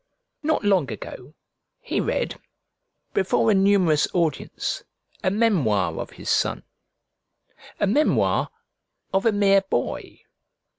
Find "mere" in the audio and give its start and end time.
9.31-9.61